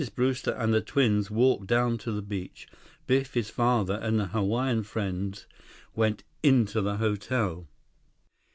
Brewster 0.15 0.53
and 0.53 0.73
the 0.73 0.81
twins 0.81 1.29
walked 1.29 1.67
down 1.67 1.99
to 1.99 2.11
the 2.11 2.23
beach. 2.23 2.67
Biff, 3.05 3.35
his 3.35 3.51
father, 3.51 3.99
and 4.01 4.19
their 4.19 4.25
Hawaiian 4.25 4.81
friend 4.81 5.45
went 5.93 6.23
into 6.41 6.81
the 6.81 6.97
hotel. 6.97 7.67